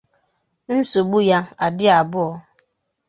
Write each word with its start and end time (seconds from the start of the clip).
nsogbu 0.77 1.19
ya 1.29 1.39
adị 1.65 1.85
abụọ 1.99 2.29